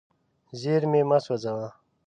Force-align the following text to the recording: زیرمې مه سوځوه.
زیرمې 0.59 1.01
مه 1.09 1.17
سوځوه. 1.25 1.67